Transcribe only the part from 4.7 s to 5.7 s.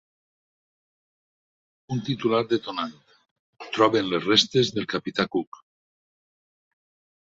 del capità Cook».